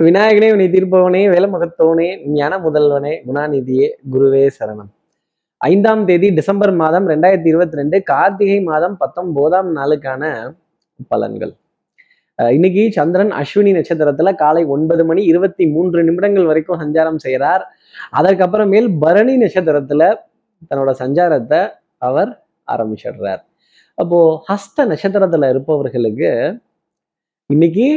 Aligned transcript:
விநாயகனே 0.00 0.46
வினை 0.50 0.66
தீர்ப்பவனே 0.70 1.20
வேலமுகத்தவனே 1.32 2.26
ஞான 2.26 2.58
முதல்வனே 2.58 3.10
குணாநிதியே 3.26 3.88
குருவே 4.12 4.50
சரணம். 4.58 4.88
ஐந்தாம் 5.56 6.06
தேதி 6.06 6.30
டிசம்பர் 6.30 6.72
மாதம் 6.72 7.08
ரெண்டாயிரத்தி 7.08 7.46
இருபத்தி 7.46 7.76
ரெண்டு 7.76 8.02
கார்த்திகை 8.02 8.62
மாதம் 8.62 8.96
பத்தொன்பதாம் 8.96 9.76
நாளுக்கான 9.76 10.54
பலன்கள். 11.10 11.52
இன்னைக்கு 12.38 12.92
சந்திரன் 12.92 13.30
அஸ்வினி 13.30 13.72
நட்சத்திரத்துல 13.78 14.34
காலை 14.34 14.64
ஒன்பது 14.64 15.04
மணி 15.04 15.24
இருபத்தி 15.24 15.66
மூன்று 15.66 16.04
நிமிடங்கள் 16.04 16.44
வரைக்கும் 16.44 16.80
சஞ்சாரம் 16.80 17.16
செய்கிறார். 17.16 17.64
அதற்கப்புறமேல் 18.18 18.98
பரணி 19.00 19.36
நட்சத்திரத்துல 19.36 20.14
தன்னோட 20.68 20.92
சஞ்சாரத்தை 20.98 21.72
அவர் 21.98 22.44
ஆரம்பிச்சிடுறார். 22.72 23.42
அப்போ 23.94 24.44
ஹஸ்த 24.48 24.86
நட்சத்திரத்துல 24.92 25.48
இருப்பவர்களுக்கு 25.48 26.30
இன்னைக்கு 27.46 27.88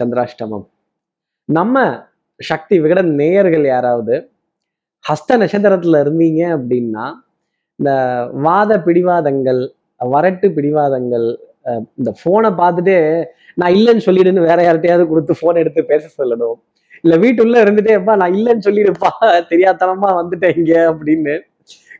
சந்திராஷ்டமம். 0.00 0.66
நம்ம 1.48 2.04
சக்தி 2.40 2.78
விகடன் 2.78 3.14
நேயர்கள் 3.14 3.66
யாராவது 3.66 4.14
ஹஸ்த 5.04 5.36
நட்சத்திரத்தில் 5.36 5.94
இருந்தீங்க 5.94 6.42
அப்படின்னா 6.56 7.04
இந்த 7.78 7.90
வாத 8.32 8.78
பிடிவாதங்கள் 8.78 9.60
வரட்டு 10.00 10.46
பிடிவாதங்கள் 10.48 11.26
இந்த 11.98 12.10
ஃபோனை 12.10 12.50
பார்த்துட்டு 12.50 12.96
நான் 13.54 13.72
இல்லைன்னு 13.72 14.06
சொல்லிடுன்னு 14.06 14.40
வேற 14.40 14.62
யார்கிட்டயாவது 14.62 15.08
கொடுத்து 15.08 15.32
ஃபோன் 15.34 15.56
எடுத்து 15.56 15.84
பேச 15.84 16.04
சொல்லணும். 16.18 16.56
இல்லை 17.04 17.18
வீட்டுள்ள 17.18 17.60
இருந்துட்டே 17.62 17.92
எப்பா 17.98 18.16
நான் 18.16 18.34
இல்லைன்னு 18.34 18.66
சொல்லிடுப்பா 18.68 19.10
தெரியாதனமா 19.48 20.10
வந்துட்டேங்க 20.20 20.72
அப்படின்னு 20.92 21.34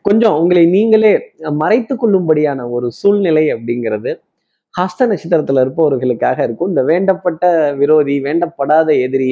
கொஞ்சம் 0.03 0.37
உங்களை 0.41 0.67
நீங்களே 0.67 1.13
மறைத்து 1.53 1.97
கொள்ளும்படியான 1.97 2.71
ஒரு 2.71 2.93
சூழ்நிலை 2.93 3.45
அப்படிங்கிறது 3.53 4.11
ஹஸ்த 4.73 5.01
நட்சத்திரத்துல 5.03 5.63
இருப்பவர்களுக்காக 5.65 6.39
இருக்கும். 6.43 6.69
இந்த 6.69 6.83
வேண்டப்பட்ட 6.83 7.45
விரோதி 7.77 8.21
வேண்டப்படாத 8.23 8.89
எதிரி 9.01 9.31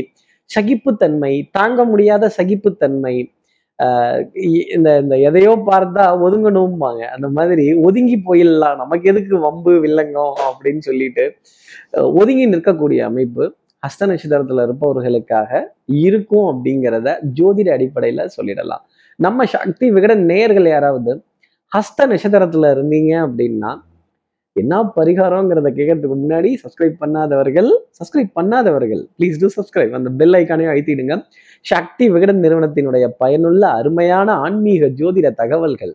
சகிப்புத்தன்மை 0.50 1.32
தாங்க 1.52 1.84
முடியாத 1.84 2.30
சகிப்புத்தன்மை 2.38 3.16
ஆஹ் 3.78 4.20
இந்த 4.74 4.88
இந்த 5.00 5.14
எதையோ 5.18 5.52
பார்த்தா 5.66 6.04
ஒதுங்கணும்பாங்க. 6.26 7.02
அந்த 7.06 7.28
மாதிரி 7.28 7.74
ஒதுங்கி 7.74 8.16
போயிடலாம். 8.26 8.76
நமக்கு 8.76 9.08
எதுக்கு 9.08 9.38
வம்பு 9.38 9.72
வில்லங்கம் 9.84 10.34
அப்படின்னு 10.46 10.78
சொல்லிட்டு 10.78 11.24
அஹ் 11.92 12.12
ஒதுங்கி 12.12 12.46
நிற்கக்கூடிய 12.48 13.00
அமைப்பு 13.00 13.44
ஹஸ்த 13.82 14.06
நட்சத்திரத்துல 14.10 14.64
இருப்பவர்களுக்காக 14.66 15.50
இருக்கும் 16.02 16.46
அப்படிங்கிறத 16.52 17.08
ஜோதிட 17.40 17.68
அடிப்படையில 17.76 18.28
சொல்லிடலாம். 18.36 18.84
நம்ம 19.18 19.46
சக்தி 19.46 19.92
விகட 19.92 20.14
நேயர்கள் 20.24 20.66
யாராவது 20.66 21.12
ஹஸ்த 21.72 22.00
நட்சத்திரத்துல 22.06 22.70
இருந்தீங்க 22.74 23.12
அப்படின்னா 23.26 23.72
என்ன 24.56 24.82
பரிகாரங்கிறத 24.96 25.68
கேட்கறதுக்கு 25.78 26.16
முன்னாடி 26.22 26.50
சப்ஸ்கிரைப் 26.62 26.96
பண்ணாதவர்கள் 27.00 27.70
சப்ஸ்கிரைப் 27.98 28.30
பண்ணாதவர்கள் 28.40 29.02
ப்ளீஸ் 29.18 29.36
டூ 29.38 29.48
சப்ஸ்கிரைப் 29.56 29.90
அந்த 29.90 30.10
பெல் 30.10 30.32
ஐக்கானையும் 30.32 30.72
அழுத்திடுங்க. 30.72 31.14
சக்தி 31.60 32.10
விகடன் 32.10 32.40
நிறுவனத்தினுடைய 32.40 33.06
பயனுள்ள 33.18 33.68
அருமையான 33.68 34.32
ஆன்மீக 34.32 34.86
ஜோதிட 34.86 35.30
தகவல்கள் 35.34 35.94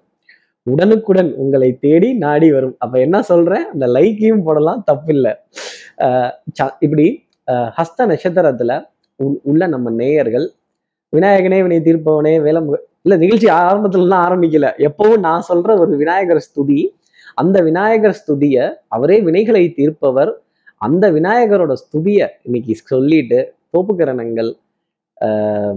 உடனுக்குடன் 0.63 1.33
உங்களை 1.33 1.77
தேடி 1.79 2.13
நாடி 2.13 2.51
வரும். 2.51 2.75
அப்ப 2.77 2.99
என்ன 2.99 3.21
சொல்றேன்? 3.21 3.65
அந்த 3.73 3.87
லைக்கையும் 3.87 4.43
போடலாம் 4.43 4.83
தப்பில்லை. 4.91 5.33
ஆஹ் 5.97 6.31
இப்படி 6.79 7.23
ஆஹ் 7.51 7.69
ஹஸ்த 7.77 8.01
நட்சத்திரத்துல 8.03 8.71
உள்ள 9.43 9.67
நம்ம 9.67 9.89
நேயர்கள் 9.91 10.51
விநாயகனே 11.13 11.61
வினை 11.61 11.77
தீர்ப்பவனே 11.79 12.35
வேலமுக 12.47 12.77
இல்ல 13.01 13.17
நிகழ்ச்சி 13.17 13.47
ஆரம்பத்துலலாம் 13.47 14.23
ஆரம்பிக்கல. 14.27 14.67
எப்பவும் 14.87 15.19
நான் 15.19 15.43
சொல்ற 15.49 15.79
ஒரு 15.79 15.97
விநாயகர் 15.97 16.45
ஸ்துதி 16.47 16.81
அந்த 17.33 17.61
விநாயகர் 17.61 18.21
ஸ்துதிய 18.21 18.73
அவரே 18.87 19.21
வினைகளை 19.21 19.73
தீர்ப்பவர். 19.73 20.41
அந்த 20.77 21.11
விநாயகரோட 21.11 21.73
ஸ்துதிய 21.73 22.27
இன்னைக்கு 22.43 22.75
சொல்லிட்டு 22.75 23.53
தோப்புக்கரணங்கள் 23.77 24.53
ஆஹ் 25.21 25.75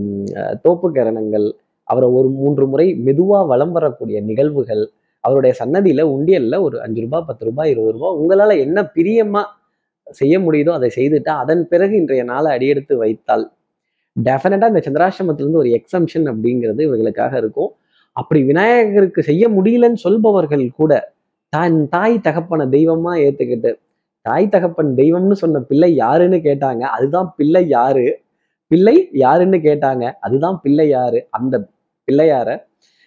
தோப்பு 0.62 0.90
தோப்புக்கரணங்கள் 0.90 1.52
அவரை 1.82 2.08
ஒரு 2.08 2.28
மூன்று 2.28 2.66
முறை 2.66 3.02
மெதுவா 3.04 3.46
வலம் 3.46 3.72
வரக்கூடிய 3.72 4.20
நிகழ்வுகள் 4.20 4.90
அவருடைய 5.20 5.56
சன்னதியில 5.64 6.02
உண்டியல்ல 6.02 6.60
ஒரு 6.60 6.82
அஞ்சு 6.82 7.00
ரூபாய் 7.00 7.24
பத்து 7.26 7.44
ரூபாய் 7.44 7.70
இருபது 7.70 7.92
ரூபாய் 7.92 8.16
உங்களால 8.20 8.58
என்ன 8.58 8.90
பிரியமா 8.94 9.42
செய்ய 10.10 10.40
முடியுதோ 10.40 10.68
அதை 10.68 10.90
செய்துட்டா 10.96 11.28
அதன் 11.28 11.68
பிறகு 11.68 11.96
இன்றைய 11.96 12.24
நாளை 12.24 12.52
அடியெடுத்து 12.52 12.96
வைத்தால் 12.96 13.52
டெஃபினட்டா 14.24 14.68
இந்த 14.68 14.82
சந்திராசிரமத்திலிருந்து 14.86 15.56
ஒரு 15.56 15.68
எக்ஸம்ஷன் 15.68 16.26
அப்படிங்கிறது 16.32 16.80
இவர்களுக்காக 16.80 17.36
இருக்கும். 17.36 17.74
அப்படி 18.12 18.42
விநாயகருக்கு 18.42 19.22
செய்ய 19.22 19.48
முடியலன்னு 19.48 19.94
சொல்பவர்கள் 19.94 20.70
கூட 20.76 21.12
தான் 21.54 21.76
தாய் 21.88 22.16
தகப்பனை 22.18 22.64
தெய்வமா 22.74 23.12
ஏத்துக்கிட்டு 23.24 23.70
தாய் 24.26 24.46
தகப்பன் 24.46 24.90
தெய்வம்னு 25.00 25.36
சொன்ன 25.42 25.60
பிள்ளை 25.70 25.90
யாருன்னு 25.94 26.38
கேட்டாங்க 26.46 26.82
அதுதான் 26.96 27.28
பிள்ளை 27.38 27.62
யாரு? 27.68 28.04
பிள்ளை 28.70 28.94
யாருன்னு 29.22 29.58
கேட்டாங்க 29.66 30.04
அதுதான் 30.20 30.56
பிள்ளை 30.64 30.86
யாரு? 30.88 31.18
அந்த 31.30 31.54
பிள்ளையார 32.08 32.48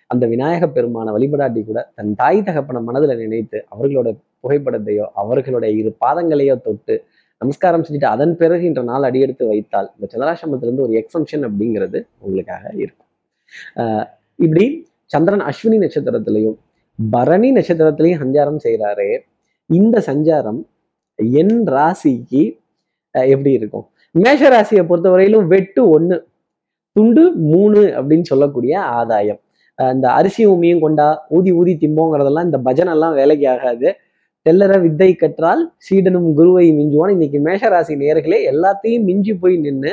அந்த 0.10 0.26
விநாயக 0.28 0.66
பெருமான 0.68 1.14
வழிபடாட்டி 1.16 1.62
கூட 1.64 1.80
தன் 1.96 2.12
தாய் 2.16 2.40
தகப்பனை 2.42 2.80
மனதுல 2.84 3.16
நினைத்து 3.22 3.58
அவர்களோட 3.74 4.10
புகைப்படத்தையோ 4.44 5.06
அவர்களுடைய 5.22 5.72
இரு 5.80 5.92
பாதங்களையோ 6.04 6.56
தொட்டு 6.58 6.96
நமஸ்காரம் 7.42 7.84
செஞ்சுட்டு 7.86 8.10
அதன் 8.14 8.36
பிறகு 8.36 8.64
இன்ற 8.66 8.82
நாள் 8.84 9.08
அடியெடுத்து 9.10 9.46
வைத்தால் 9.50 9.90
இந்த 9.96 10.06
சந்திராசிரமத்திலிருந்து 10.14 10.86
ஒரு 10.86 10.94
எக்ஸம்ஷன் 11.02 11.44
அப்படிங்கிறது 11.48 12.00
உங்களுக்காக 12.20 12.64
இருக்கும். 12.76 13.10
இப்படி 14.40 14.66
சந்திரன் 15.12 15.46
அஸ்வினி 15.50 15.78
நட்சத்திரத்திலையும் 15.84 16.58
பரணி 17.00 17.50
நட்சத்திரத்திலையும் 17.56 18.22
சஞ்சாரம் 18.24 18.60
செய்கிறாரு 18.66 19.10
இந்த 19.70 19.98
சஞ்சாரம் 20.10 20.60
என் 21.42 21.58
ராசிக்கு 21.76 22.44
எப்படி 23.34 23.52
இருக்கும்? 23.60 23.86
மேஷ 24.12 24.42
ராசியை 24.54 24.84
பொறுத்தவரையிலும் 24.90 25.48
வெட்டு 25.54 25.82
ஒன்று 25.96 26.18
துண்டு 26.96 27.24
மூணு 27.52 27.82
அப்படின்னு 27.98 28.30
சொல்லக்கூடிய 28.32 28.74
ஆதாயம். 29.00 29.40
இந்த 29.80 30.08
அரிசி 30.20 30.44
உமியும் 30.54 30.84
கொண்டா 30.86 31.08
ஊதி 31.38 31.52
ஊதி 31.60 31.74
திம்போங்கிறதெல்லாம் 31.82 32.48
இந்த 32.50 32.60
பஜனெல்லாம் 32.68 33.16
வேலைக்கு 33.20 33.48
ஆகாது. 33.54 33.90
தெல்லற 34.46 34.74
வித்தை 34.86 35.10
கற்றால் 35.16 35.62
சீடனும் 35.86 36.30
குருவை 36.40 36.66
மிஞ்சுவான். 36.80 37.14
இன்னைக்கு 37.16 37.40
மேஷராசி 37.48 37.96
நேர்களே 38.04 38.40
எல்லாத்தையும் 38.52 39.08
மிஞ்சி 39.10 39.34
போய் 39.44 39.58
நின்று 39.66 39.92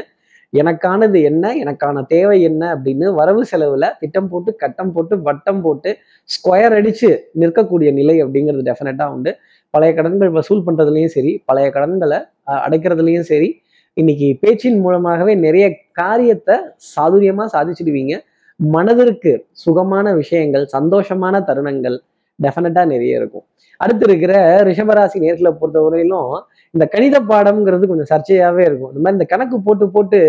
எனக்கானது 0.54 1.19
என்ன? 1.31 1.44
எனக்கான 1.62 2.03
தேவை 2.12 2.37
என்ன? 2.48 2.62
அப்படின்னு 2.75 3.06
வரவு 3.20 3.42
செலவுல 3.50 3.84
திட்டம் 4.00 4.28
போட்டு 4.32 4.50
கட்டம் 4.62 4.92
போட்டு 4.92 5.15
வட்டம் 5.28 5.62
போட்டு 5.65 5.91
ஸ்கொயர் 6.31 6.76
அடிச்சு 6.78 7.10
நிற்கக்கூடிய 7.42 7.91
நிலை 7.98 8.16
அப்படிங்கிறது 8.25 8.64
டெஃபினட்டா 8.70 9.06
உண்டு. 9.14 9.32
பழைய 9.75 9.93
கடன்கள் 9.98 10.32
வசூல் 10.38 10.64
பண்றதுலயும் 10.66 11.14
சரி 11.16 11.32
பழைய 11.48 11.69
கடன்களை 11.76 12.19
அடைக்கிறதுலையும் 12.66 13.28
சரி 13.32 13.48
இன்னைக்கு 13.97 14.28
பேச்சின் 14.43 14.78
மூலமாகவே 14.84 15.32
நிறைய 15.47 15.66
காரியத்தை 16.00 16.56
சாதுரியமா 16.93 17.44
சாதிச்சிடுவீங்க. 17.54 18.14
மனதிற்கு 18.60 19.32
சுகமான 19.64 20.06
விஷயங்கள் 20.20 20.64
சந்தோஷமான 20.76 21.41
தருணங்கள் 21.48 21.97
டெஃபினட்டாக 22.39 22.87
நிறைய 22.95 23.21
இருக்கும். 23.21 23.45
அடுத்து 23.81 24.05
இருக்கிற 24.09 24.34
ரிஷபராசி 24.69 25.19
நேர்களை 25.25 25.50
பொறுத்தவரையிலும் 25.61 26.33
இந்த 26.75 26.84
கணித 26.95 27.17
பாடம்ங்கிறது 27.31 27.89
கொஞ்சம் 27.91 28.11
சர்ச்சையாகவே 28.12 28.62
இருக்கும். 28.69 28.91
இந்த 28.93 29.00
மாதிரி 29.03 29.17
இந்த 29.19 29.27
கணக்கு 29.33 29.56
போட்டு 29.67 29.87
போட்டு 29.95 30.21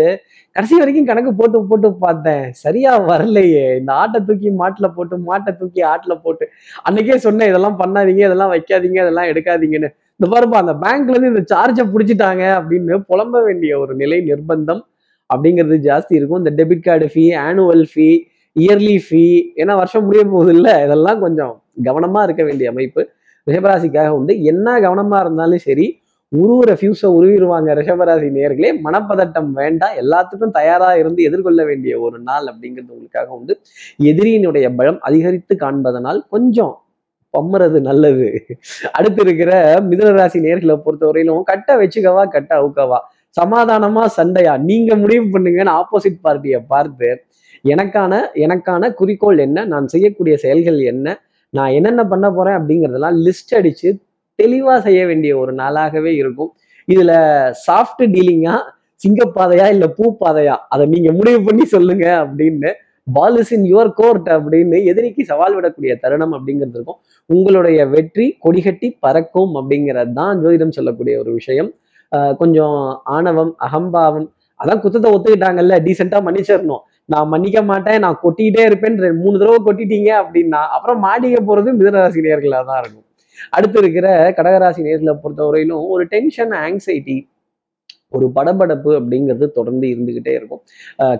கடைசி 0.56 0.74
வரைக்கும் 0.80 1.08
கணக்கு 1.10 1.32
போட்டு 1.40 1.58
போட்டு 1.70 1.88
பார்த்தேன். 2.04 2.44
சரியா 2.64 2.92
வரலையே. 3.10 3.64
இந்த 3.80 3.92
ஆட்டை 4.02 4.20
தூக்கி 4.28 4.50
மாட்டில் 4.60 4.94
போட்டு 4.96 5.16
மாட்டை 5.28 5.52
தூக்கி 5.60 5.82
ஆட்டில் 5.92 6.22
போட்டு. 6.24 6.44
அன்னைக்கே 6.88 7.16
சொன்னேன் 7.26 7.50
இதெல்லாம் 7.52 7.78
பண்ணாதீங்க 7.82 8.22
இதெல்லாம் 8.28 8.52
வைக்காதீங்க 8.54 8.98
இதெல்லாம் 9.06 9.30
எடுக்காதீங்கன்னு. 9.32 9.90
இந்த 10.20 10.26
பாருப்பா 10.34 10.58
அந்த 10.64 10.74
பேங்க்ல 10.84 11.14
இருந்து 11.14 11.32
இந்த 11.34 11.44
சார்ஜை 11.54 11.84
பிடிச்சிட்டாங்க 11.94 12.44
அப்படின்னு 12.58 12.96
புலம்ப 13.10 13.42
வேண்டிய 13.48 13.72
ஒரு 13.82 13.94
நிலை 14.02 14.20
நிர்பந்தம் 14.30 14.82
அப்படிங்கிறது 15.30 15.78
ஜாஸ்தி 15.90 16.14
இருக்கும். 16.18 16.40
இந்த 16.44 16.52
debit 16.60 16.86
card 16.88 17.06
fee 17.14 17.24
annual 17.48 17.84
fee 17.92 18.08
yearly 18.56 18.96
fee 19.06 19.24
ஏன்னா 19.62 19.72
வருஷம் 19.80 20.04
முடிய 20.04 20.22
போகுது 20.34 20.52
இல்லை 20.56 20.74
இதெல்லாம் 20.84 21.18
கொஞ்சம் 21.24 21.54
கவனமா 21.84 22.22
இருக்க 22.22 22.44
வேண்டிய 22.44 22.70
அமைப்பு 22.70 23.08
ரிஷபராசிக்காக 23.50 24.08
உண்டு. 24.08 24.42
என்ன 24.42 24.80
கவனமா 24.80 25.20
இருந்தாலும் 25.20 25.58
சரி 25.58 26.00
உருவுற 26.32 26.70
ஃபியூஸை 26.78 27.08
உருவிடுவாங்க 27.18 27.74
ரிஷபராசி 27.78 28.28
நேர்களே. 28.38 28.70
மனப்பதட்டம் 28.84 29.50
வேண்டாம். 29.50 29.94
எல்லாத்துக்கும் 30.02 30.50
தயாரா 30.50 30.94
இருந்து 30.94 31.22
எதிர்கொள்ள 31.22 31.64
வேண்டிய 31.64 32.00
ஒரு 32.00 32.18
நாள் 32.18 32.44
அப்படிங்கிறது 32.44 32.88
உங்களுக்காக 32.88 33.28
உண்டு. 33.28 33.58
எதிரியினுடைய 34.02 34.74
பலம் 34.76 35.00
அதிகரித்து 35.00 35.56
காண்பதனால் 35.60 36.20
கொஞ்சம் 36.28 36.80
பம்முறது 37.34 37.80
நல்லது. 37.80 38.46
அடுத்து 38.92 39.22
இருக்கிற 39.22 39.80
மிதுனராசி 39.80 40.38
நேர்களை 40.46 40.80
பொறுத்தவரையிலும் 40.84 41.42
கட்ட 41.42 41.76
வச்சுக்கவா 41.76 42.28
கட்ட 42.28 42.62
அவுக்கவா? 42.62 42.98
சமாதானமா 43.40 44.04
சண்டையா? 44.04 44.56
நீங்க 44.56 44.96
முடிவு 44.96 45.24
பண்ணுங்கன்னு 45.24 45.80
ஆப்போசிட் 45.80 46.22
பார்ட்டியை 46.22 46.60
பார்த்து 46.60 47.24
எனக்கான 47.64 48.20
எனக்கான 48.34 48.94
குறிக்கோள் 48.94 49.38
என்ன? 49.38 49.64
நான் 49.64 49.86
செய்யக்கூடிய 49.86 50.36
செயல்கள் 50.36 50.80
என்ன? 50.80 51.25
நான் 51.56 51.74
என்னென்ன 51.78 52.02
பண்ண 52.12 52.26
போறேன் 52.36 52.56
அப்படிங்கிறதெல்லாம் 52.58 53.18
லிஸ்ட் 53.26 53.52
அடிச்சு 53.58 53.90
தெளிவா 54.38 54.74
செய்ய 54.86 55.02
வேண்டிய 55.10 55.32
ஒரு 55.42 55.52
நாளாகவே 55.60 56.12
இருக்கும். 56.22 56.50
இதுல 56.88 57.12
சாஃப்ட் 57.66 58.02
டீலிங்கா 58.14 58.56
சிங்கப்பாதையா 59.00 59.66
இல்ல 59.74 59.86
பூ 59.96 60.04
பாதையா? 60.20 60.56
அதை 60.72 60.84
நீங்க 60.92 61.10
முடிவு 61.18 61.40
பண்ணி 61.46 61.64
சொல்லுங்க 61.74 62.06
அப்படின்னு 62.24 62.70
ball 63.16 63.36
is 63.40 63.52
in 63.54 63.66
your 63.72 63.90
court 63.98 64.28
அப்படின்னு 64.34 64.76
எதிரிக்கு 64.90 65.22
சவால் 65.30 65.56
விடக்கூடிய 65.56 65.92
தருணம் 66.04 66.32
அப்படிங்கிறது 66.36 66.76
இருக்கும். 66.78 66.98
உங்களுடைய 67.30 67.78
வெற்றி 67.94 68.26
கொடிகட்டி 68.44 68.88
பறக்கும் 69.04 69.52
அப்படிங்கிறது 69.60 70.14
தான் 70.20 70.40
ஜோதிடம் 70.44 70.74
சொல்லக்கூடிய 70.78 71.14
ஒரு 71.22 71.32
விஷயம். 71.38 71.70
கொஞ்சம் 72.40 72.78
ஆணவம் 73.16 73.52
அகம்பாவம் 73.66 74.26
அதான் 74.60 74.80
குத்தத்தை 74.82 75.08
ஒத்துக்கிட்டாங்கல்ல 75.14 75.76
டீசெண்டா 75.86 76.18
மன்னிச்சிடணும். 76.26 76.82
நான் 77.12 77.28
மன்னிக்க 77.32 77.58
மாட்டேன் 77.70 78.00
நான் 78.04 78.18
கொட்டிக்கிட்டே 78.22 78.62
இருப்பேன் 78.68 78.96
ரெண்டு 79.04 79.20
மூணு 79.24 79.36
தடவை 79.40 79.58
கொட்டிட்டீங்க 79.66 80.10
அப்படின்னா 80.22 80.60
அப்புறம் 80.76 80.98
மாட்டிக்க 81.06 81.40
போறது 81.50 81.70
மிதனராசி 81.78 82.24
நேர்களாக 82.26 82.64
தான் 82.70 82.80
இருக்கும். 82.82 83.04
அடுத்து 83.56 83.78
இருக்கிற 83.82 84.06
கடகராசி 84.38 84.80
நேர்களை 84.86 85.14
பொறுத்தவரையிலும் 85.24 85.84
ஒரு 85.94 86.04
டென்ஷன் 86.14 86.54
ஆங்ஸைட்டி 86.64 87.16
ஒரு 88.16 88.26
படபடப்பு 88.36 88.90
அப்படிங்கிறது 88.98 89.46
தொடர்ந்து 89.58 89.86
இருந்துகிட்டே 89.94 90.32
இருக்கும். 90.38 90.62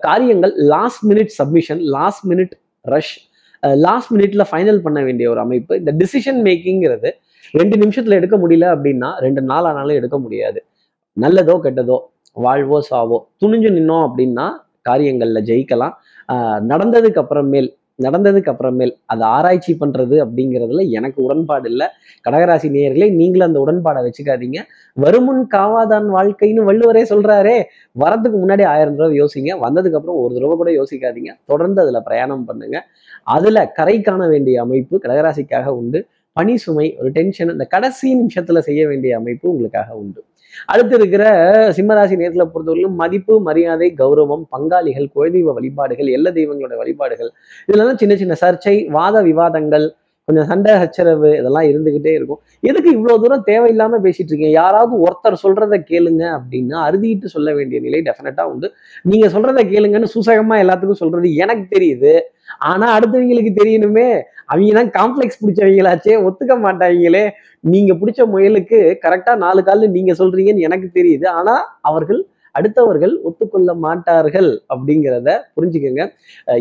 காரியங்கள் 0.07 0.53
last 0.75 1.03
minute 1.11 1.33
submission 1.39 1.81
last 1.97 2.25
minute 2.33 2.55
rush 2.93 3.15
last 3.87 4.11
மினிட்ல 4.15 4.43
ஃபைனல் 4.51 4.81
பண்ண 4.85 4.99
வேண்டிய 5.07 5.27
ஒரு 5.33 5.41
அமைப்பு. 5.45 5.73
இந்த 5.81 5.93
டிசிஷன் 6.03 6.41
மேக்கிங்கிறது 6.47 7.11
ரெண்டு 7.59 7.77
நிமிஷத்துல 7.83 8.19
எடுக்க 8.21 8.37
முடியல 8.43 8.67
அப்படின்னா 8.75 9.11
ரெண்டு 9.25 9.41
நாள் 9.51 9.67
ஆனாலும் 9.71 9.99
எடுக்க 10.01 10.17
முடியாது. 10.25 10.61
நல்லதோ 11.17 11.55
கெட்டதோ 11.65 11.99
வாழ்வோ 12.45 12.79
சாவோ 12.91 13.19
துணிஞ்சு 13.43 13.71
நின்னோம் 13.77 14.05
அப்படின்னா 14.07 14.47
காரியங்கள்ல 14.89 15.41
ஜெயிக்கலாம். 15.41 15.93
ஆஹ் 16.33 16.63
நடந்ததுக்கு 16.69 17.25
அப்புறமேல் 17.25 17.75
நடந்ததுக்கு 18.03 18.55
அப்புறமேல் 18.55 18.91
அதை 19.07 19.27
ஆராய்ச்சி 19.27 19.77
பண்றது 19.81 20.27
அப்படிங்கிறதுல 20.27 20.89
எனக்கு 20.89 21.23
உடன்பாடு 21.23 21.71
இல்லை. 21.71 21.87
கடகராசி 22.31 22.71
நேயர்களே 22.71 23.15
நீங்களும் 23.15 23.47
அந்த 23.47 23.61
உடன்பாடை 23.67 24.11
வச்சுக்காதீங்க. 24.11 24.59
வருமுன் 24.95 25.49
காவாதான் 25.55 26.09
வாழ்க்கைன்னு 26.15 26.65
வள்ளுவரே 26.65 27.03
சொல்றாரே. 27.03 27.63
வரதுக்கு 28.01 28.37
முன்னாடி 28.45 28.65
ஆயிரம் 28.65 28.97
ரூபா 28.97 29.11
யோசிங்க. 29.11 29.69
வந்ததுக்கப்புறம் 29.69 30.15
ஒரு 30.15 30.35
தடவை 30.35 30.57
கூட 30.57 30.71
யோசிக்காதீங்க. 30.71 31.35
தொடர்ந்து 31.47 31.83
அதுல 31.83 32.01
பிரயாணம் 32.01 32.45
பண்ணுங்க. 32.45 32.85
அதுல 33.25 33.69
கரை 33.69 34.01
காண 34.01 34.29
வேண்டிய 34.29 34.61
அமைப்பு 34.61 35.01
கடகராசிக்காக 35.03 35.65
உண்டு. 35.65 36.07
பணி 36.33 36.57
சுமை 36.57 36.97
ஒரு 37.01 37.11
டென்ஷன் 37.11 37.51
இந்த 37.51 37.65
கடைசி 37.65 38.15
நிமிஷத்தில் 38.15 38.61
செய்ய 38.61 38.89
வேண்டிய 38.89 39.17
அமைப்பு 39.17 39.51
உங்களுக்காக 39.51 39.95
உண்டு. 39.95 40.25
அடுத்து 40.69 40.95
இருக்கிற 40.97 41.25
சிம்மராசி 41.77 42.15
நேரத்தில் 42.23 42.51
பொறுத்தவரையிலும் 42.55 42.99
மதிப்பு 43.03 43.35
மரியாதை 43.41 43.89
கௌரவம் 43.99 44.45
பங்காளிகள் 44.55 45.09
குலதெய்வ 45.15 45.55
வழிபாடுகள் 45.59 46.11
எல்ல 46.17 46.31
தெய்வங்களோட 46.39 46.77
வழிபாடுகள் 46.83 47.31
இதெல்லாம் 47.69 48.01
சின்ன 48.03 48.17
சின்ன 48.17 48.37
சர்ச்சை 48.41 48.77
வாத 48.99 49.23
விவாதங்கள் 49.23 49.87
கொஞ்சம் 50.29 50.47
சண்டை 50.47 50.73
சச்சரவு 50.79 51.29
இதெல்லாம் 51.41 51.67
இருந்துகிட்டே 51.71 52.13
இருக்கும். 52.15 52.39
எதுக்கு 52.61 52.89
இவ்வளோ 52.97 53.17
தூரம் 53.23 53.45
தேவையில்லாம 53.47 53.99
பேசிட்டு 54.07 54.31
இருக்கீங்க? 54.31 54.53
யாராவது 54.53 54.95
ஒருத்தர் 55.07 55.37
சொல்றத 55.43 55.75
கேளுங்க 55.91 56.23
அப்படின்னா 56.39 56.79
அறுதிட்டு 56.89 57.29
சொல்ல 57.35 57.53
வேண்டிய 57.55 57.81
நிலை 57.81 58.01
டெஃபினட்டா 58.09 58.45
உண்டு. 58.53 58.69
நீங்க 59.03 59.27
சொல்றத 59.27 59.63
கேளுங்கன்னு 59.73 60.09
சூசகமா 60.15 60.57
எல்லாத்துக்கும் 60.65 61.03
சொல்றது 61.03 61.31
எனக்கு 61.35 61.67
தெரியுது. 61.77 62.15
ஆனா 62.59 62.87
அடுத்தவங்களுக்கு 62.99 63.53
தெரியணுமே. 63.63 64.09
அவங்க 64.49 64.73
தான் 64.75 64.91
காம்ப்ளெக்ஸ் 64.91 65.41
பிடிச்சவங்களாச்சே 65.41 66.15
ஒத்துக்க 66.27 66.55
மாட்டாங்களே 66.59 67.25
நீங்க 67.65 67.93
பிடிச்ச 67.95 68.21
முயலுக்கு 68.27 68.79
கரெக்டா 69.05 69.33
நாலு 69.37 69.61
கால் 69.63 69.85
நீங்க 69.89 70.13
சொல்றீங்கன்னு 70.13 70.67
எனக்கு 70.69 70.89
தெரியுது. 70.95 71.27
ஆனா 71.39 71.55
அவர்கள் 71.83 72.21
அடுத்தவர்கள் 72.57 73.15
ஒத்துக்கொள்ள 73.29 73.71
மாட்டார்கள் 73.85 74.51
அப்படிங்கிறத 74.73 75.29
புரிஞ்சுக்கோங்க. 75.57 76.05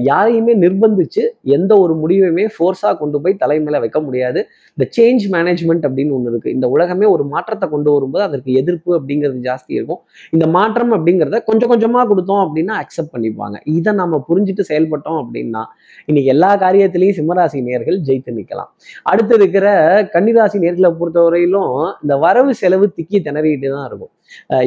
யாரையுமே 0.09 0.53
நிர்பந்திச்சு 0.63 1.23
எந்த 1.57 1.71
ஒரு 1.83 1.93
முடிவையுமே 2.01 2.45
ஃபோர்ஸா 2.55 2.91
கொண்டு 3.01 3.19
போய் 3.23 3.39
தலைமையில 3.43 3.79
வைக்க 3.85 3.99
முடியாது. 4.07 4.39
இந்த 4.75 4.87
சேஞ்ச் 4.97 5.25
மேனேஜ்மெண்ட் 5.35 5.85
அப்படின்னு 5.89 6.15
ஒன்று 6.17 6.31
இருக்கு. 6.33 6.53
இந்த 6.57 6.67
உலகமே 6.75 7.07
ஒரு 7.15 7.25
மாற்றத்தை 7.33 7.69
கொண்டு 7.75 7.89
வரும்போது 7.95 8.25
அதற்கு 8.27 8.51
எதிர்ப்பு 8.61 8.91
அப்படிங்கிறது 8.99 9.41
ஜாஸ்தி 9.49 9.71
இருக்கும். 9.79 10.01
இந்த 10.35 10.47
மாற்றம் 10.57 10.93
அப்படிங்கிறத 10.97 11.39
கொஞ்சம் 11.49 11.71
கொஞ்சமா 11.73 12.03
கொடுத்தோம் 12.11 12.43
அப்படின்னா 12.45 12.75
அக்செப்ட் 12.83 13.13
பண்ணிப்பாங்க. 13.15 13.57
இதை 13.77 13.93
நம்ம 14.01 14.21
புரிஞ்சுட்டு 14.29 14.65
செயல்பட்டோம் 14.71 15.19
அப்படின்னா 15.23 15.63
இன்னைக்கு 16.09 16.31
எல்லா 16.35 16.51
காரியத்திலையும் 16.65 17.17
சிம்மராசி 17.19 17.63
நேர்கள் 17.69 17.99
ஜெயித்து 18.09 18.37
நிற்கலாம் 18.39 18.71
அடுத்து 19.11 19.33
இருக்கிற 19.39 19.67
கன்னிராசி 20.15 20.57
நேர்களை 20.65 20.91
பொறுத்தவரையிலும் 20.99 21.73
இந்த 22.03 22.13
வரவு 22.25 22.51
செலவு 22.61 22.85
திக்கி 22.97 23.17
திணறிட்டு 23.27 23.69
தான் 23.75 23.87
இருக்கும். 23.89 24.11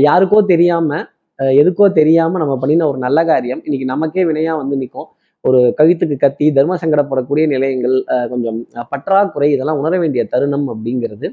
யாருக்கோ 0.06 0.40
தெரியாம 0.50 0.98
எதுக்கோ 1.38 1.92
தெரியாம 1.92 2.38
நம்ம 2.38 2.58
பண்ணின 2.58 2.88
ஒரு 2.88 2.98
நல்ல 2.98 3.24
காரியம். 3.24 3.60
இன்னைக்கு 3.64 3.86
நமக்கே 3.86 4.24
வினையா 4.24 4.56
வந்து 4.56 4.76
நிற்கும் 4.76 5.06
ஒரு 5.40 5.74
கவித்துக்கு 5.78 6.16
கத்தி 6.16 6.52
தர்ம 6.52 6.76
சங்கடப்படக்கூடிய 6.76 7.46
நிலையங்கள் 7.46 8.04
அஹ் 8.06 8.28
கொஞ்சம் 8.28 8.66
அஹ் 8.74 8.86
பற்றாக்குறை 8.90 9.52
இதெல்லாம் 9.52 9.78
உணர 9.78 9.98
வேண்டிய 9.98 10.24
தருணம் 10.24 10.68
அப்படிங்கிறது 10.68 11.28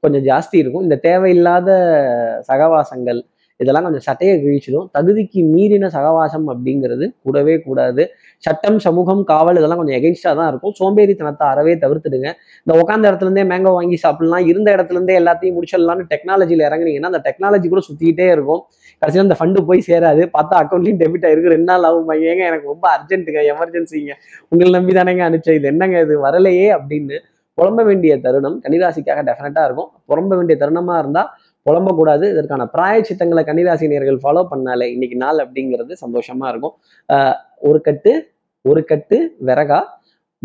கொஞ்சம் 0.00 0.24
ஜாஸ்தி 0.24 0.56
இருக்கும். 0.56 0.82
இந்த 0.82 0.96
தேவையில்லாத 0.96 1.70
சகவாசங்கள் 2.40 3.20
இதெல்லாம் 3.62 3.86
கொஞ்சம் 3.86 4.04
சட்டையை 4.08 4.34
கிழிச்சிடும். 4.42 4.86
தகுதிக்கு 4.96 5.40
மீறின 5.52 5.90
சகவாசம் 5.96 6.46
அப்படிங்கிறது 6.52 7.06
கூடவே 7.24 7.54
கூடாது. 7.66 8.02
சட்டம் 8.44 8.78
சமூகம் 8.86 9.22
காவல் 9.30 9.58
இதெல்லாம் 9.60 9.80
கொஞ்சம் 9.80 9.96
எகெயின்ஸ்டாக 9.98 10.34
தான் 10.40 10.48
இருக்கும். 10.52 10.74
சோம்பேறித்தனத்தை 10.80 11.46
அறவே 11.52 11.74
தவிர்த்துடுங்க. 11.84 12.28
இந்த 12.64 12.74
உட்காந்த 12.82 13.04
இடத்துலேருந்தே 13.10 13.44
மேங்கோ 13.52 13.72
வாங்கி 13.78 13.98
சாப்பிடலாம். 14.04 14.44
இருந்த 14.50 14.68
இடத்துலேருந்தே 14.76 15.16
எல்லாத்தையும் 15.22 15.56
முடிச்சிடலாம்னு 15.58 16.06
டெக்னாலஜியில் 16.12 16.64
இறங்குனீங்கன்னா 16.68 17.10
அந்த 17.12 17.22
டெக்னாலஜி 17.28 17.68
கூட 17.74 17.82
சுற்றிக்கிட்டே 17.88 18.28
இருக்கும். 18.36 18.62
கடைசியில் 19.02 19.26
அந்த 19.26 19.36
ஃபண்டு 19.40 19.60
போய் 19.70 19.86
சேராது. 19.90 20.22
பார்த்தா 20.36 20.54
அக்கௌண்ட்லையும் 20.62 21.00
டெபிட் 21.02 21.26
ஆகிருக்கு 21.28 21.54
ரெண்டு 21.56 21.68
நாள் 21.72 21.86
ஆகும்? 21.88 22.08
ஏங்க 22.30 22.44
எனக்கு 22.50 22.72
ரொம்ப 22.74 22.86
அர்ஜென்ட்டுங்க 22.96 23.42
எமர்ஜென்சிங்க 23.52 24.14
உங்களை 24.52 24.72
நம்பி 24.78 24.94
தானேங்க 25.00 25.24
அனுப்பிச்சேன். 25.28 25.58
இது 25.60 25.68
என்னங்க 25.72 25.98
இது? 26.06 26.16
வரலையே 26.26 26.66
அப்படின்னு 26.78 27.18
புலம்ப 27.58 27.80
வேண்டிய 27.88 28.12
தருணம் 28.24 28.56
கன்னிராசிக்காக 28.64 29.22
டெஃபினட்டாக 29.28 29.64
இருக்கும். 29.68 29.88
புலம்ப 30.10 30.32
வேண்டிய 30.38 30.56
தருணமாக 30.60 31.00
இருந்தால் 31.02 31.30
புலம்பக்கூடாது. 31.68 32.30
இதற்கான 32.30 32.68
பிராயச்சித்தங்களை 32.72 33.44
கன்னிராசினியர்கள் 33.44 34.18
ஃபாலோ 34.22 34.46
பண்ணாலே 34.50 34.84
இன்னைக்கு 34.84 35.16
நாள் 35.16 35.36
அப்படிங்கிறது 35.36 35.92
சந்தோஷமா 36.06 36.48
இருக்கும். 36.48 36.74
ஆஹ் 37.12 37.34
ஒரு 37.58 37.80
கட்டு 37.80 38.30
ஒரு 38.62 38.84
கட்டு 38.84 39.36
விறகா 39.46 39.80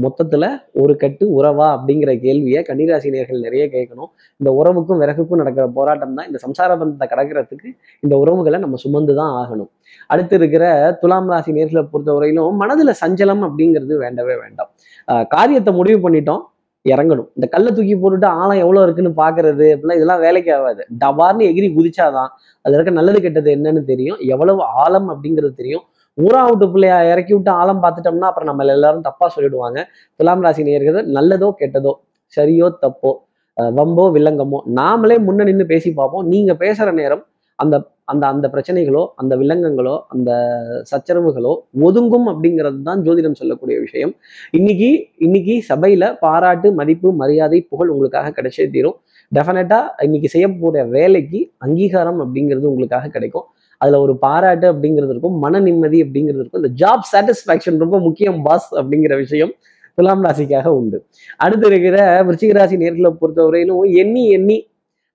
மொத்தத்துல 0.01 0.45
ஒரு 0.73 0.95
கட்டு 0.95 1.43
உறவா 1.43 1.67
அப்படிங்கிற 1.75 2.19
கேள்வியை 2.19 2.63
கன்னிராசினியர்கள் 2.67 3.39
நிறைய 3.39 3.65
கேட்கணும். 3.65 4.09
இந்த 4.37 4.49
உறவுக்கும் 4.51 4.99
விறகுக்கும் 5.01 5.35
நடக்கிற 5.35 5.67
போராட்டம் 5.67 6.15
தான். 6.15 6.25
இந்த 6.25 6.39
சம்சார 6.47 6.77
பந்தத்தை 6.77 7.17
கடக்கிறதுக்கு 7.17 7.69
இந்த 7.99 8.17
உறவுகளை 8.17 8.59
நம்ம 8.59 8.75
சுமந்து 8.75 9.15
தான் 9.15 9.33
ஆகணும். 9.33 9.69
அடுத்து 10.07 10.35
இருக்கிற 10.35 10.97
துலாம் 11.01 11.29
ராசி 11.29 11.51
நேர்களை 11.51 11.87
பொறுத்தவரையிலும் 11.93 12.59
மனதுல 12.59 12.93
சஞ்சலம் 13.05 13.45
அப்படிங்கிறது 13.47 13.97
வேண்டவே 13.97 14.35
வேண்டாம். 14.39 14.71
ஆஹ் 15.07 15.25
காரியத்தை 15.27 15.73
முடிவு 15.73 16.09
பண்ணிட்டோம். 16.09 16.43
இறங்கணும். 16.93 17.27
இந்த 17.37 17.47
கல்லை 17.53 17.69
தூக்கி 17.77 17.95
போட்டுட்டு 18.01 18.27
ஆழம் 18.41 18.61
எவ்வளோ 18.63 18.81
இருக்குன்னு 18.85 19.11
பார்க்கறது 19.21 19.65
அப்படிலாம் 19.73 19.99
இதெல்லாம் 19.99 20.21
வேலைக்கு 20.25 20.51
ஆகாது. 20.57 20.81
டபார்னு 21.03 21.47
எகிரி 21.51 21.67
குதிச்சாதான் 21.77 22.29
அதில் 22.65 22.77
இருக்க 22.77 22.93
நல்லது 22.99 23.19
கெட்டது 23.25 23.49
என்னன்னு 23.57 23.83
தெரியும். 23.91 24.19
எவ்வளவு 24.33 24.61
ஆழம் 24.83 25.07
அப்படிங்கிறது 25.13 25.53
தெரியும். 25.61 25.85
ஊரா 26.17 26.41
விட்டு 26.49 26.65
பிள்ளையா 26.73 26.97
இறக்கி 27.11 27.33
விட்டு 27.35 27.51
ஆழம் 27.61 27.81
பார்த்துட்டோம்னா 27.83 28.27
அப்புறம் 28.31 28.49
நம்ம 28.49 28.65
எல்லாரும் 28.77 29.05
தப்பா 29.07 29.27
சொல்லிடுவாங்க. 29.35 29.79
துலாம் 30.19 30.43
ராசி 30.45 30.63
நேர்கள் 30.69 31.07
நல்லதோ 31.17 31.49
கெட்டதோ 31.61 31.93
சரியோ 32.37 32.67
தப்போ 32.83 33.11
வம்போ 33.77 34.05
வில்லங்கமோ 34.15 34.59
நாமளே 34.79 35.17
முன்ன 35.27 35.43
நின்று 35.49 35.65
பேசி 35.73 35.89
பார்ப்போம். 35.99 36.25
நீங்க 36.33 36.51
பேசுற 36.63 36.87
நேரம் 37.01 37.25
அந்த 37.59 37.75
அந்த 38.11 38.23
அந்த 38.33 38.45
பிரச்சனைகளோ 38.53 39.03
அந்த 39.21 39.33
வில்லங்கங்களோ 39.41 39.95
அந்த 40.13 40.31
சச்சரவுகளோ 40.91 41.53
ஒதுங்கும் 41.87 42.27
அப்படிங்கிறது 42.31 42.79
தான் 42.89 43.01
ஜோதிடம் 43.05 43.37
சொல்லக்கூடிய 43.39 43.77
விஷயம். 43.85 44.13
இன்னைக்கு 44.57 44.89
இன்னைக்கு 45.25 45.55
சபையில 45.69 46.03
பாராட்டு 46.25 46.67
மதிப்பு 46.79 47.11
மரியாதை 47.21 47.59
புகழ் 47.71 47.91
உங்களுக்காக 47.93 48.33
கிடைச்சே 48.37 48.65
தீரும். 48.75 48.97
டெஃபினட்டா 49.31 49.79
இன்னைக்கு 50.07 50.29
செய்ய 50.35 50.47
போற 50.61 50.83
வேலைக்கு 50.95 51.39
அங்கீகாரம் 51.65 52.19
அப்படிங்கிறது 52.25 52.71
உங்களுக்காக 52.71 53.11
கிடைக்கும். 53.15 53.47
அதுல 53.81 53.99
ஒரு 54.05 54.13
பாராட்டு 54.25 54.65
அப்படிங்கிறது 54.73 55.13
இருக்கும் 55.13 55.37
மன 55.45 55.59
நிம்மதி 55.67 55.97
அப்படிங்கிறது 56.05 56.41
இருக்கும். 56.41 56.61
இந்த 56.63 56.73
ஜாப் 56.81 57.05
சாட்டிஸ்ஃபேக்ஷன் 57.13 57.81
ரொம்ப 57.83 57.97
முக்கியம் 58.07 58.39
பாஸ் 58.47 58.69
அப்படிங்கிற 58.81 59.15
விஷயம் 59.23 59.53
துலாம் 59.97 60.23
ராசிக்காக 60.25 60.67
உண்டு. 60.79 60.97
அடுத்து 61.43 61.67
இருக்கிற 61.71 61.97
விருச்சிக 62.27 62.53
ராசி 62.57 62.75
நேர்களை 62.83 63.11
பொறுத்தவரையிலும் 63.21 63.83
எண்ணி 64.03 64.23
எண்ணி 64.37 64.57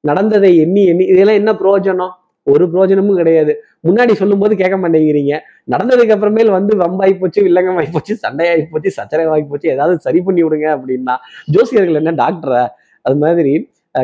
நடந்ததை 0.05 0.51
எண்ணி 0.65 0.83
எண்ணி 0.91 1.05
இதெல்லாம் 1.13 1.39
என்ன 1.41 1.53
பிரயோஜனம்? 1.63 2.13
ஒரு 2.47 2.65
பிரயோஜனமும் 2.73 3.19
கிடையாது. 3.21 3.53
முன்னாடி 3.87 4.13
சொல்லும்போது 4.21 4.55
கேட்க 4.61 4.77
மாட்டேங்கிறீங்க. 4.83 5.35
நடந்ததுக்கு 5.73 6.15
அப்புறமேல் 6.17 6.53
வந்து 6.59 6.73
வம்பாய் 6.83 7.19
போச்சு 7.21 7.41
வில்லங்கமாயி 7.47 7.89
போச்சு 7.97 8.15
சண்டையாகி 8.25 8.65
போச்சு 8.73 8.91
சச்சரவாகி 8.99 9.45
போச்சு 9.51 9.69
ஏதாவது 9.75 9.97
சரி 10.07 10.23
பண்ணி 10.29 10.43
விடுங்க 10.47 10.69
அப்படின்னா 10.77 11.17
ஜோசியர்கள் 11.57 12.01
என்ன 12.03 12.15
டாக்டரா? 12.23 12.63
அது 13.05 13.19
மாதிரி 13.25 13.53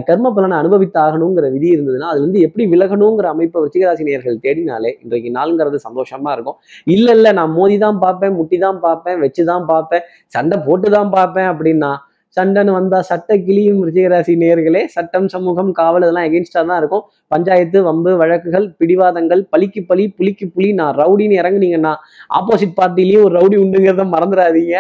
கர்ம 0.07 0.31
பலனை 0.37 0.55
அனுபவித்தாகணுங்கிற 0.63 1.47
விதி 1.55 1.69
இருந்ததுன்னா 1.75 2.07
அதுல 2.13 2.25
இருந்து 2.25 2.41
எப்படி 2.47 2.65
விலகணுங்கிற 2.73 3.27
அமைப்பை 3.35 3.59
விருச்சிகராசினியர்கள் 3.63 4.41
தேடினாலே 4.45 4.91
இன்றைக்கு 5.03 5.31
நாளுங்கிறது 5.37 5.79
சந்தோஷமா 5.85 6.31
இருக்கும். 6.37 6.57
இல்ல 6.95 7.07
இல்ல 7.19 7.33
நான் 7.39 7.53
மோதி 7.59 7.77
தான் 7.85 8.01
பார்ப்பேன் 8.05 8.35
முட்டி 8.39 8.59
தான் 8.65 8.81
பார்ப்பேன் 8.87 9.21
வச்சு 9.25 9.43
தான் 9.51 9.67
பார்ப்பேன் 9.71 10.05
சண்டை 10.37 10.57
போட்டு 10.67 10.91
தான் 10.97 11.13
பார்ப்பேன் 11.17 11.49
அப்படின்னா 11.53 11.91
சண்டைன்னு 12.37 12.73
வந்தா 12.77 12.99
சட்ட 13.11 13.37
கிளியும் 13.47 13.81
ரிஷிகராசி 13.89 14.33
நேர்களே 14.43 14.83
சட்டம் 14.95 15.29
சமூகம் 15.35 15.71
காவல் 15.79 16.05
இதெல்லாம் 16.05 16.27
எகென்ஸ்டா 16.29 16.61
தான் 16.71 16.81
இருக்கும். 16.83 17.05
பஞ்சாயத்து 17.33 17.79
வம்பு 17.89 18.11
வழக்குகள் 18.23 18.67
பிடிவாதங்கள் 18.81 19.43
பலிக்கு 19.53 19.81
பலி 19.91 20.05
புலிக்கு 20.19 20.47
புலி 20.55 20.69
நான் 20.81 20.95
ரவுடின்னு 21.01 21.39
இறங்குனீங்கன்னா 21.41 21.93
ஆப்போசிட் 22.39 22.77
பார்ட்டிலையும் 22.81 23.25
ஒரு 23.27 23.35
ரவுடி 23.39 23.59
உண்டுங்கிறத 23.65 24.07
மறந்துடாதீங்க. 24.15 24.77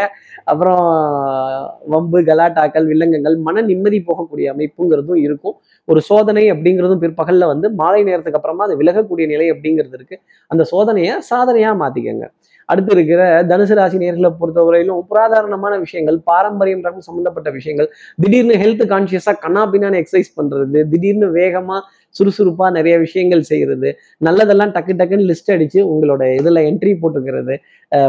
அப்புறம் 0.52 0.82
வம்பு 1.94 2.18
கலாட்டாக்கள் 2.28 2.88
வில்லங்கங்கள் 2.90 3.36
மன 3.46 3.62
நிம்மதி 3.70 4.00
போகக்கூடிய 4.08 4.46
அமைப்புங்கிறதும் 4.54 5.22
இருக்கும். 5.26 5.56
ஒரு 5.88 6.00
சோதனை 6.10 6.44
அப்படிங்கிறதும் 6.52 7.02
பிற்பகல்ல 7.04 7.46
வந்து 7.52 7.66
மாலை 7.80 8.02
நேரத்துக்கு 8.10 8.38
அப்புறமா 8.40 8.66
அது 8.68 8.76
விலகக்கூடிய 8.82 9.26
நிலை 9.32 9.48
அப்படிங்கிறது 9.54 9.96
இருக்கு. 10.00 10.18
அந்த 10.50 10.62
சோதனையை 10.72 11.14
சாதனையா 11.30 11.72
மாத்திக்கங்க. 11.82 12.26
அடுத்து 12.68 12.92
இருக்கிற 12.92 13.42
தனுசு 13.42 13.74
ராசி 13.74 13.98
நேர்களை 13.98 14.30
பொறுத்தவரையிலும் 14.40 15.02
புராதாரணமான 15.06 15.78
விஷயங்கள் 15.78 16.18
பாரம்பரியம் 16.24 16.82
சம்பந்தப்பட்ட 17.00 17.50
விஷயங்கள் 17.50 17.88
திடீர்னு 18.20 18.54
ஹெல்த் 18.54 18.84
கான்சியஸா 18.90 19.34
கண்ணா 19.40 19.64
பின்னான்னு 19.72 20.00
எக்ஸசைஸ் 20.00 20.32
பண்றது 20.36 20.82
திடீர்னு 20.88 21.28
வேகமா 21.32 21.78
சுறுசுறுப்பாக 22.18 22.70
நிறைய 22.78 22.94
விஷயங்கள் 23.04 23.48
செய்கிறது 23.50 23.90
நல்லதெல்லாம் 24.28 24.72
டக்கு 24.76 24.94
டக்குன்னு 25.00 25.28
லிஸ்ட் 25.30 25.52
அடித்து 25.56 25.80
உங்களோட 25.92 26.22
இதில் 26.38 26.62
என்ட்ரி 26.68 26.94
போட்டுக்கிறது. 27.02 27.56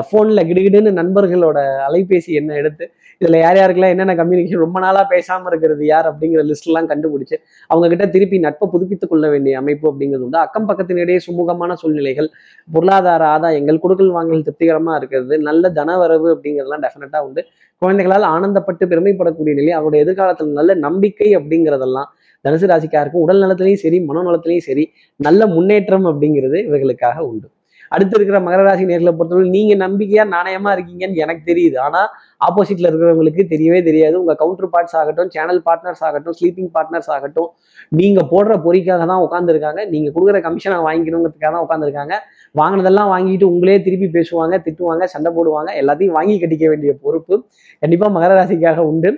ஃபோனில் 0.07 0.47
கிடுகிடுன்னு 0.49 0.93
நண்பர்களோட 1.01 1.59
அலைபேசி 1.87 2.31
என்ன 2.41 2.53
எடுத்து 2.61 2.85
இதில் 3.21 3.41
யார் 3.43 3.57
யாருக்கெல்லாம் 3.59 3.93
என்னென்ன 3.93 4.15
கம்யூனிகேஷன் 4.19 4.63
ரொம்ப 4.65 4.77
நாளாக 4.85 5.05
பேசாமல் 5.13 5.49
இருக்கிறது 5.51 5.83
யார் 5.93 6.07
அப்படிங்கிற 6.09 6.41
லிஸ்ட்லாம் 6.49 6.89
கண்டுபிடிச்சி 6.91 7.27
கண்டுபிடிச்சு 7.27 7.37
அவங்க 7.69 7.85
கிட்ட 7.93 8.05
திருப்பி 8.15 8.37
நட்பை 8.45 8.65
புதுப்பித்துக் 8.73 9.11
கொள்ள 9.11 9.25
வேண்டிய 9.33 9.53
அமைப்பு 9.61 9.85
அப்படிங்கிறது 9.91 10.25
உண்டு. 10.27 10.39
அக்கம் 10.45 10.67
பக்கத்தினிடையே 10.69 11.19
சுமூகமான 11.27 11.75
சூழ்நிலைகள் 11.81 12.29
பொருளாதார 12.67 13.23
ஆதாயங்கள் 13.35 13.81
கொடுக்கல் 13.83 14.13
வாங்கல் 14.17 14.45
திருப்திகரமாக 14.47 14.99
இருக்கிறது 15.01 15.35
நல்ல 15.49 15.71
தனவரவு 15.79 16.29
அப்படிங்கிறதுலாம் 16.35 16.85
டெஃபினட்டாக 16.85 17.27
உண்டு. 17.27 17.43
குழந்தைகளால் 17.81 18.27
ஆனந்தப்பட்டு 18.35 18.83
பெருமைப்படக்கூடிய 18.91 19.55
நிலை 19.59 19.73
அவருடைய 19.79 20.05
எதிர்காலத்தில் 20.05 20.57
நல்ல 20.59 20.71
நம்பிக்கை 20.85 21.29
அப்படிங்கிறதெல்லாம் 21.39 22.09
தனுசு 22.45 22.65
ராசிக்காருக்கும் 22.71 23.23
உடல் 23.25 23.43
நலத்திலையும் 23.43 23.83
சரி 23.85 23.99
மனோநலத்திலையும் 24.09 24.67
சரி 24.69 24.85
நல்ல 25.19 25.47
முன்னேற்றம் 25.55 26.07
அப்படிங்கிறது 26.11 26.57
இவர்களுக்காக 26.67 27.19
உண்டு. 27.29 27.47
அடுத்து 27.91 28.15
இருக்கிற 28.17 28.37
மகர 28.45 28.61
ராசி 28.67 28.85
நேர்களை 28.89 29.11
பொறுத்தவரை 29.17 29.49
நீங்க 29.55 29.73
நம்பிக்கையா 29.83 30.23
நாணயமா 30.33 30.71
இருக்கீங்கன்னு 30.75 31.21
எனக்கு 31.25 31.43
தெரியுது. 31.49 31.77
ஆனா 31.85 32.01
ஆப்போசிட்ல 32.47 32.89
இருக்கிறவங்களுக்கு 32.89 33.43
தெரியவே 33.53 33.79
தெரியாது. 33.89 34.15
உங்க 34.21 34.33
கவுண்டர் 34.41 34.71
பார்ட்ஸ் 34.73 34.97
ஆகட்டும் 35.01 35.29
சேனல் 35.35 35.61
பார்ட்னர்ஸ் 35.67 36.03
ஆகட்டும் 36.07 36.35
ஸ்லீப்பிங் 36.39 36.71
பார்ட்னர்ஸ் 36.75 37.11
ஆகட்டும் 37.15 37.49
நீங்க 37.91 38.21
போடுற 38.33 38.55
பொறிக்காக 38.65 39.05
தான் 39.11 39.23
உட்காந்துருக்காங்க 39.27 39.83
நீங்க 39.93 40.09
கொடுக்குற 40.15 40.41
கமிஷனை 40.47 40.79
வாங்கிக்கணுங்கிறதுக்காக 40.87 41.51
தான் 41.55 41.65
உட்காந்துருக்காங்க 41.67 42.15
வாங்கினதெல்லாம் 42.59 43.09
வாங்கிட்டு 43.13 43.45
உங்களே 43.51 43.75
திருப்பி 43.85 44.07
பேசுவாங்க 44.17 44.55
திட்டுவாங்க 44.65 45.03
சண்டை 45.13 45.29
போடுவாங்க. 45.37 45.69
எல்லாத்தையும் 45.81 46.15
வாங்கி 46.17 46.35
கட்டிக்க 46.43 46.65
வேண்டிய 46.71 46.91
பொறுப்பு 47.05 47.35
கண்டிப்பாக 47.83 48.11
மகர 48.17 48.31
ராசிக்காக 48.39 48.83
உண்டு. 48.91 49.09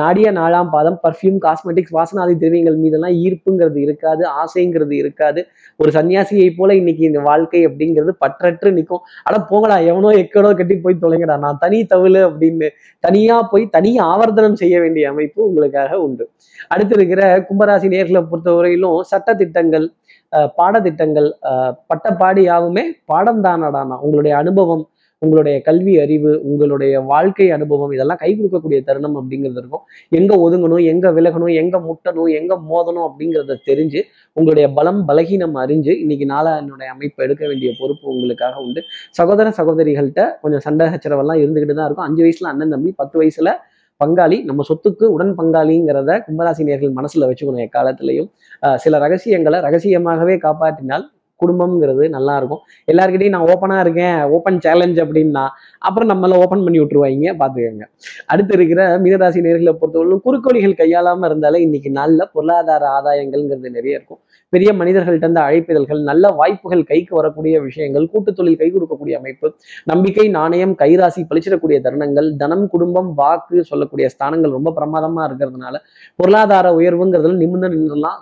நாடிய 0.00 0.28
நாலாம் 0.38 0.70
பாதம் 0.74 0.98
பர்ஃப்யூம் 1.04 1.38
காஸ்மெட்டிக்ஸ் 1.46 1.94
வாசனாதி 1.98 2.34
திரவியங்கள் 2.42 2.78
மீதெல்லாம் 2.82 3.16
ஈர்ப்புங்கிறது 3.24 3.78
இருக்காது 3.86 4.22
ஆசைங்கிறது 4.42 4.94
இருக்காது. 5.02 5.40
ஒரு 5.80 5.90
சன்னியாசியை 5.96 6.48
போல 6.58 6.74
இன்னைக்கு 6.80 7.04
இந்த 7.10 7.22
வாழ்க்கை 7.28 7.62
அப்படிங்கிறது 7.68 8.14
பற்றற்று 8.24 8.72
நிற்கும். 8.78 9.02
ஆனால் 9.26 9.46
போங்கடா 9.50 9.78
எவனோ 9.90 10.12
எக்கடோ 10.22 10.52
கட்டி 10.60 10.76
போய் 10.84 11.02
தொலைங்கடா 11.04 11.36
நான் 11.46 11.60
தனி 11.64 11.80
தவிழு 11.94 12.22
அப்படின்னு 12.28 12.68
தனியாக 13.04 13.42
போய் 13.52 13.64
தனி 13.76 13.92
ஆவர்த்தனம் 14.10 14.60
செய்ய 14.62 14.76
வேண்டிய 14.84 15.04
அமைப்பு 15.12 15.40
உங்களுக்காக 15.48 15.98
உண்டு. 16.06 16.26
அடுத்து 16.72 16.94
இருக்கிற 16.98 17.22
கும்பராசி 17.48 17.88
நேர்களை 17.94 18.22
பொறுத்தவரையிலும் 18.30 18.98
சட்ட 19.12 19.34
திட்டங்கள் 19.40 19.86
பாடத்திட்டங்கள் 20.34 21.32
அஹ் 21.42 21.72
பட்டப்பாடி 21.88 22.42
யாவுமே 22.42 22.84
பாடம் 23.04 23.44
தானடானா? 23.44 23.96
உங்களுடைய 24.00 24.36
அனுபவம் 24.36 24.88
உங்களுடைய 25.18 25.60
கல்வி 25.60 26.00
அறிவு 26.00 26.40
உங்களுடைய 26.42 27.00
வாழ்க்கை 27.00 27.50
அனுபவம் 27.50 27.90
இதெல்லாம் 27.90 28.16
கை 28.16 28.38
கொடுக்கக்கூடிய 28.38 28.84
தருணம் 28.84 29.16
அப்படிங்கிறது 29.16 29.60
இருக்கும். 29.62 29.82
எங்க 30.08 30.36
ஒதுங்கணும் 30.36 30.84
எங்க 30.84 31.12
விலகணும் 31.12 31.54
எங்க 31.54 31.78
முட்டணும் 31.78 32.30
எங்க 32.32 32.58
மோதணும் 32.70 33.06
அப்படிங்கிறத 33.08 33.56
தெரிஞ்சு 33.66 34.02
உங்களுடைய 34.32 34.72
பலம் 34.72 35.08
பலகீனம் 35.08 35.56
அறிஞ்சு 35.56 35.98
இன்னைக்கு 36.00 36.26
என்னுடைய 36.58 36.92
அமைப்பு 36.92 37.24
எடுக்க 37.24 37.46
வேண்டிய 37.46 37.72
பொறுப்பு 37.78 38.08
உங்களுக்காக 38.08 38.60
உண்டு. 38.60 38.82
சகோதர 39.10 39.52
சகோதரிகள்கிட்ட 39.56 40.40
கொஞ்சம் 40.40 40.60
சண்டை 40.60 40.86
சச்சரவெல்லாம் 40.86 41.42
இருந்துகிட்டு 41.44 41.74
தான் 41.74 41.84
இருக்கும். 41.84 42.06
அஞ்சு 42.06 42.24
வயசுல 42.24 42.46
அண்ணன் 42.46 42.68
தம்பி 42.68 42.92
பத்து 42.96 43.22
வயசுல 43.22 43.50
பங்காளி 44.02 44.36
நம்ம 44.48 44.62
சொத்துக்கு 44.68 45.04
உடன் 45.14 45.34
பங்காளிங்கிறத 45.40 46.12
கும்பராசி 46.28 46.62
நேர்கள் 46.68 46.96
மனசுல 46.98 47.28
வச்சுக்கணும் 47.30 47.64
எக்காலத்திலையும். 47.66 48.30
சில 48.84 48.98
ரகசியங்களை 49.04 49.58
ரகசியமாகவே 49.66 50.36
காப்பாற்றினால் 50.46 51.04
குடும்பம்ங்கிறது 51.40 52.04
நல்லா 52.14 52.34
இருக்கும் 52.40 52.60
எல்லாருக்கிட்டையும் 52.90 53.34
நான் 53.34 53.46
ஓப்பனா 53.52 53.76
இருக்கேன் 53.84 54.18
ஓப்பன் 54.34 54.58
சேலஞ்ச் 54.66 54.98
அப்படின்னா 55.04 55.44
அப்புறம் 55.86 56.10
நம்மள 56.12 56.36
ஓப்பன் 56.42 56.62
பண்ணி 56.66 56.78
விட்டுருவாங்க 56.80 57.32
பார்த்துக்கோங்க. 57.40 57.86
அடுத்து 58.32 58.52
இருக்கிற 58.58 58.82
மீனராசி 59.04 59.40
நேர்களை 59.46 59.72
பொறுத்தவரைக்கும் 59.80 60.24
குறுக்கோளிகள் 60.26 60.78
கையாளாம 60.82 61.26
இருந்தாலே 61.30 61.60
இன்னைக்கு 61.66 61.90
நல்ல 62.00 62.26
பொருளாதார 62.34 62.86
ஆதாயங்கள்ங்கிறது 62.98 63.76
நிறைய 63.78 63.98
இருக்கும். 63.98 64.20
பெரிய 64.54 64.70
மனிதர்கள்ட்ட 64.72 65.24
இருந்து 65.24 65.40
அழைப்பிதழ்கள் 65.40 66.00
நல்ல 66.02 66.30
வாய்ப்புகள் 66.32 66.82
கைக்கு 66.84 67.12
வரக்கூடிய 67.14 67.60
விஷயங்கள் 67.60 68.08
கூட்டு 68.08 68.32
தொழில் 68.32 68.58
கை 68.58 68.68
கொடுக்கக்கூடிய 68.70 69.16
அமைப்பு 69.16 69.48
நம்பிக்கை 69.86 70.26
நாணயம் 70.30 70.74
கைராசி 70.74 71.22
பழிச்சிடக்கூடிய 71.24 71.78
தருணங்கள் 71.80 72.30
தனம் 72.36 72.66
குடும்பம் 72.68 73.10
வாக்கு 73.14 73.62
சொல்லக்கூடிய 73.64 74.08
ஸ்தானங்கள் 74.08 74.56
ரொம்ப 74.58 74.72
பிரமாதமா 74.76 75.24
இருக்கிறதுனால 75.24 75.76
பொருளாதார 76.18 76.72
உயர்வுங்கிறதுல 76.74 77.36
நிமிர்ந்து 77.36 77.70
நின்றுலாம் 77.74 78.20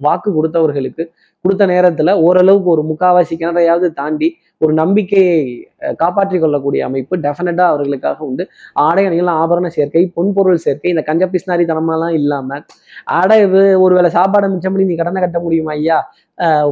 வாக்கு 0.00 0.28
கொடுத்தவர்களுக்கு 0.30 1.02
கொடுத்த 1.44 1.64
நேரத்துல 1.66 2.10
ஓரளவுக்கு 2.20 2.68
ஒரு 2.70 2.82
முக்காவாசி 2.82 3.34
கிணறையாவது 3.36 3.88
தாண்டி 3.94 4.28
ஒரு 4.62 4.72
நம்பிக்கையை 4.72 5.68
காப்பாற்றி 5.96 6.38
கொள்ளக்கூடிய 6.38 6.84
அமைப்பு 6.84 7.16
டெஃபினட்டாக 7.16 7.60
அவர்களுக்காக 7.60 8.24
உண்டு. 8.24 8.48
ஆடை 8.72 9.06
அணிகள் 9.06 9.34
ஆபரண 9.34 9.66
சேர்க்கை 9.66 10.12
பொன்பொருள் 10.16 10.54
சேர்க்கை 10.54 10.90
இந்த 10.90 11.02
கஞ்ச 11.02 11.26
பிஸ்னாரி 11.26 11.64
தனமெல்லாம் 11.64 12.12
இல்லாம 12.12 12.60
ஆடை 13.04 13.44
இது- 13.44 13.80
ஒருவேளை 13.80 14.10
சாப்பாடை 14.10 14.48
மிச்சம் 14.48 14.72
பண்ணி 14.72 14.88
நீ 14.88 14.94
கடனை 14.94 15.22
கட்ட 15.22 15.38
முடியுமா 15.38 15.72
ஐயா? 15.72 16.12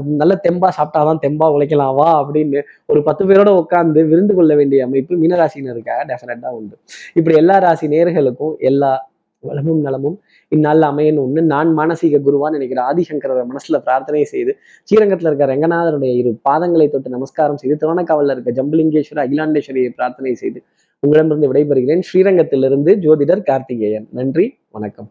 நல்ல 0.04 0.40
தெம்பா 0.48 0.68
சாப்பிட்டாதான் 0.76 1.18
தெம்பா 1.26 1.52
உழைக்கலாம் 1.52 1.94
வா 1.94 2.28
அப்படின்னு 2.28 2.62
ஒரு 2.86 3.02
பத்து 3.02 3.24
பேரோட 3.26 3.48
உட்கார்ந்து 3.48 4.04
விருந்து 4.04 4.34
கொள்ள 4.34 4.54
வேண்டிய 4.54 4.84
அமைப்பு 4.84 5.16
மீனராசினருக்காக 5.16 6.00
டெஃபினட்டாக 6.06 6.50
உண்டு. 6.50 6.78
இப்படி 7.14 7.36
எல்லா 7.36 7.58
ராசி 7.58 7.86
நேர்களுக்கும் 7.86 8.56
எல்லா 8.58 9.08
வளமும் 9.42 9.80
நலமும் 9.80 10.20
இந்நாளில் 10.54 10.82
அமையணும்னு 10.82 11.40
நான் 11.40 11.78
மானசீக 11.78 12.20
குருவான்னு 12.24 12.50
நினைக்கிற 12.50 12.82
ஆதிசங்கர 12.82 13.44
மனசுல 13.52 13.78
பிரார்த்தனை 13.78 14.24
செய்து 14.24 14.56
ஸ்ரீரங்கத்துல 14.88 15.30
இருக்க 15.30 15.46
ரங்கநாதருடைய 15.46 16.16
இரு 16.16 16.40
பாதங்களை 16.48 16.90
தொட்டு 16.90 17.10
நமஸ்காரம் 17.10 17.56
செய்து 17.56 17.76
திருவண்ணக்காவலில் 17.76 18.30
இருக்க 18.30 18.62
ஜம்புலிங்கேஸ்வர 18.62 19.24
அகிலாண்டேஸ்வரியை 19.26 19.88
பிரார்த்தனை 19.88 20.34
செய்து 20.34 20.62
உங்களிடமிருந்து 21.02 21.52
விடைபெறுகிறேன். 21.52 22.02
ஸ்ரீரங்கத்திலிருந்து 22.12 22.94
ஜோதிடர் 23.06 23.42
கார்த்திகேயன். 23.42 24.08
நன்றி 24.12 24.54
வணக்கம். 24.70 25.10